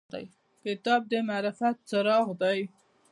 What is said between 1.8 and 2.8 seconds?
څراغ دی.